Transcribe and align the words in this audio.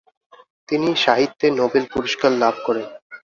তিনি 0.69 0.89
সাহিত্যে 0.95 1.47
নোবেল 1.59 1.83
পুরস্কার 1.93 2.31
লাভ 2.41 2.55
করেন। 2.65 2.87